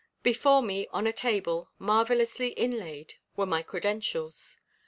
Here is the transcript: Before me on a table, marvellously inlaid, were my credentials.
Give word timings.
Before 0.23 0.63
me 0.63 0.87
on 0.87 1.05
a 1.05 1.13
table, 1.13 1.69
marvellously 1.77 2.53
inlaid, 2.53 3.17
were 3.35 3.45
my 3.45 3.61
credentials. 3.61 4.57